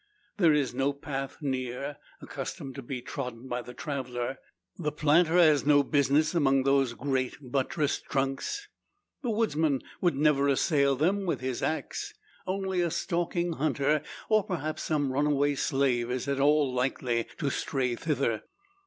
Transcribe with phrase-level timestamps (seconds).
[0.37, 4.39] There is no path near, accustomed to be trodden by the traveller.
[4.79, 8.67] The planter has no business among those great buttressed trunks.
[9.21, 12.15] The woodman will never assail them with his axe.
[12.47, 17.95] Only a stalking hunter, or perhaps some runaway slave, is at all likely to stray
[17.95, 18.41] thither.